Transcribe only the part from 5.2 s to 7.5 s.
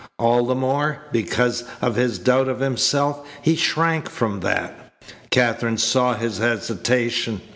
Katherine saw his hesitation.